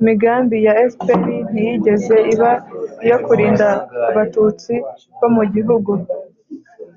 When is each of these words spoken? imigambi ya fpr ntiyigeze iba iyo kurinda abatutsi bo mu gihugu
imigambi 0.00 0.56
ya 0.66 0.72
fpr 0.92 1.24
ntiyigeze 1.52 2.16
iba 2.32 2.50
iyo 3.06 3.16
kurinda 3.24 3.68
abatutsi 4.08 4.72
bo 5.18 5.28
mu 5.34 5.42
gihugu 5.54 5.92